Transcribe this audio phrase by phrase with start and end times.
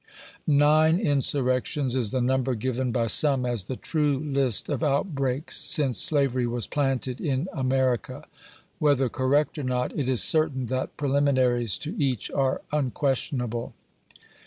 [0.47, 6.09] Nine insurrections is the number given by some as the true list of outbreaks since
[6.09, 8.25] sla very was planted in America;
[8.79, 13.75] whether correct or not, it is certain that, preliminaries to each are unquestionable.